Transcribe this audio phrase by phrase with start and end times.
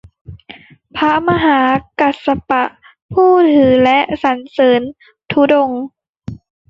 [0.95, 1.59] พระมหา
[1.99, 2.63] กัสสปะ
[3.11, 4.81] ผู้ถือและสรรเสิรญ
[5.31, 5.83] ธุดงค์